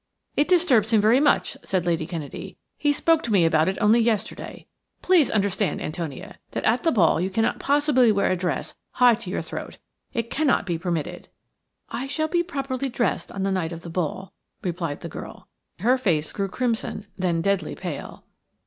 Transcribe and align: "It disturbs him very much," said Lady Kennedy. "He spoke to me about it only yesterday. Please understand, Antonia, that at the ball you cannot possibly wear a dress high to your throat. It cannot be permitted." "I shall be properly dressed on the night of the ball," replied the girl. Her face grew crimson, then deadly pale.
"It 0.35 0.47
disturbs 0.47 0.89
him 0.91 0.99
very 0.99 1.19
much," 1.19 1.55
said 1.63 1.85
Lady 1.85 2.07
Kennedy. 2.07 2.57
"He 2.75 2.91
spoke 2.91 3.21
to 3.21 3.31
me 3.31 3.45
about 3.45 3.69
it 3.69 3.77
only 3.79 3.99
yesterday. 3.99 4.65
Please 5.03 5.29
understand, 5.29 5.79
Antonia, 5.79 6.39
that 6.53 6.63
at 6.63 6.81
the 6.81 6.91
ball 6.91 7.21
you 7.21 7.29
cannot 7.29 7.59
possibly 7.59 8.11
wear 8.11 8.31
a 8.31 8.35
dress 8.35 8.73
high 8.93 9.13
to 9.13 9.29
your 9.29 9.43
throat. 9.43 9.77
It 10.11 10.31
cannot 10.31 10.65
be 10.65 10.79
permitted." 10.79 11.29
"I 11.89 12.07
shall 12.07 12.27
be 12.29 12.41
properly 12.41 12.89
dressed 12.89 13.31
on 13.31 13.43
the 13.43 13.51
night 13.51 13.71
of 13.71 13.81
the 13.81 13.91
ball," 13.91 14.33
replied 14.63 15.01
the 15.01 15.07
girl. 15.07 15.47
Her 15.77 15.99
face 15.99 16.31
grew 16.31 16.47
crimson, 16.49 17.05
then 17.15 17.41
deadly 17.43 17.75
pale. 17.75 18.23